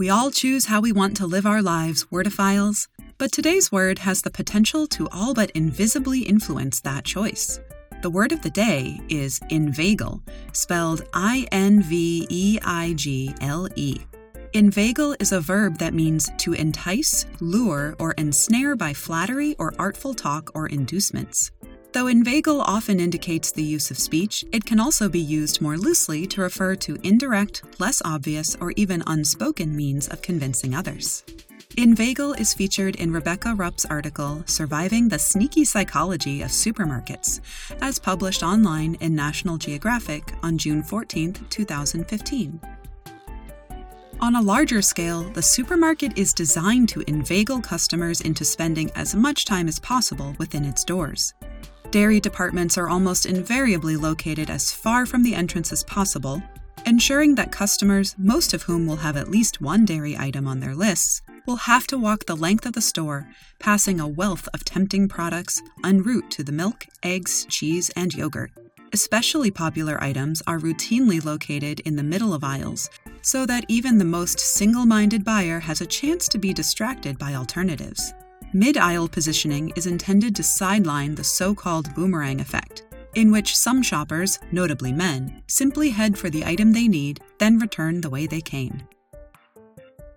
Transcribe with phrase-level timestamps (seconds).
[0.00, 4.22] We all choose how we want to live our lives, wordophiles, but today's word has
[4.22, 7.60] the potential to all but invisibly influence that choice.
[8.00, 10.22] The word of the day is inveigle,
[10.54, 14.00] spelled I N V E I G L E.
[14.54, 20.14] Inveigle is a verb that means to entice, lure, or ensnare by flattery or artful
[20.14, 21.50] talk or inducements.
[21.92, 26.24] Though inveigle often indicates the use of speech, it can also be used more loosely
[26.28, 31.24] to refer to indirect, less obvious, or even unspoken means of convincing others.
[31.76, 37.40] Inveigle is featured in Rebecca Rupp's article Surviving the Sneaky Psychology of Supermarkets,
[37.80, 42.60] as published online in National Geographic on June 14, 2015.
[44.20, 49.44] On a larger scale, the supermarket is designed to inveigle customers into spending as much
[49.44, 51.34] time as possible within its doors.
[51.90, 56.40] Dairy departments are almost invariably located as far from the entrance as possible,
[56.86, 60.76] ensuring that customers, most of whom will have at least one dairy item on their
[60.76, 65.08] lists, will have to walk the length of the store, passing a wealth of tempting
[65.08, 68.52] products en route to the milk, eggs, cheese, and yogurt.
[68.92, 72.88] Especially popular items are routinely located in the middle of aisles,
[73.22, 77.34] so that even the most single minded buyer has a chance to be distracted by
[77.34, 78.14] alternatives.
[78.52, 82.82] Mid aisle positioning is intended to sideline the so called boomerang effect,
[83.14, 88.00] in which some shoppers, notably men, simply head for the item they need, then return
[88.00, 88.82] the way they came.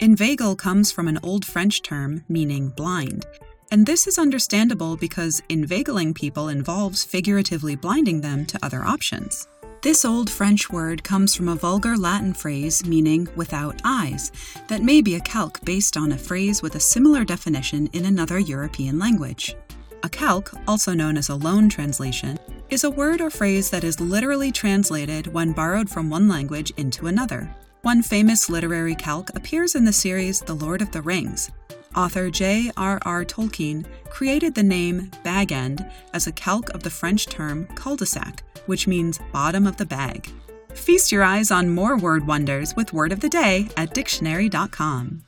[0.00, 3.24] Inveigle comes from an Old French term meaning blind,
[3.70, 9.48] and this is understandable because inveigling people involves figuratively blinding them to other options.
[9.80, 14.32] This Old French word comes from a vulgar Latin phrase meaning without eyes,
[14.66, 18.40] that may be a calque based on a phrase with a similar definition in another
[18.40, 19.54] European language.
[20.02, 24.00] A calque, also known as a loan translation, is a word or phrase that is
[24.00, 27.48] literally translated when borrowed from one language into another.
[27.82, 31.52] One famous literary calque appears in the series The Lord of the Rings,
[31.98, 33.24] Author J.R.R.
[33.24, 38.06] Tolkien created the name Bag End as a calque of the French term cul de
[38.06, 40.30] sac, which means bottom of the bag.
[40.74, 45.27] Feast your eyes on more word wonders with Word of the Day at dictionary.com.